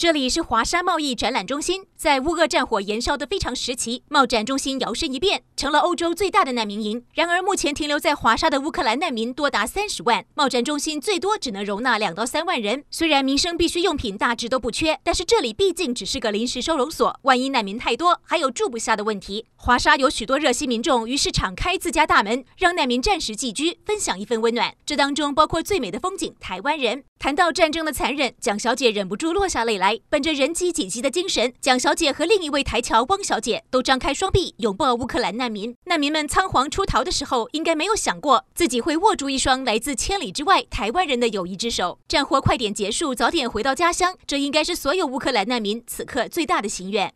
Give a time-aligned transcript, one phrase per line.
[0.00, 7.04] 这里是华沙贸易展览中心，在乌俄战火燃烧的非常时期，贸展中心摇身一变，成了欧洲最大的难民营。
[7.12, 12.82] 然而，目前停留在华沙的乌克兰难民多达三十万，贸展中心最多只能容纳两到三万人。
[12.90, 19.44] 虽然民生必需用品大致都不缺，但是这里毕竟只是个临时收容所，万一难民太多，还有住不下的问题。
[19.56, 24.74] 华沙有许多热心民众，于是敞开自家大门，让难民暂时寄居，分享一份温暖。
[24.86, 27.04] 这当中包括最美的风景——台湾人。
[27.18, 29.89] 谈到战争的残忍，蒋小姐忍不住落下泪来。
[30.08, 35.74] 本着人机紧急的精神，蒋小姐和另一位台侨汪小姐都张开双臂拥抱乌克兰难民。
[35.84, 41.98] 难民们仓皇出逃的时候，应该没有想过自己会握住一双来自千里之外台湾人的友谊之手。
[42.08, 47.12] 战火快点结束，早点回到家乡，这应该是所有乌克兰难民此刻最大的心愿。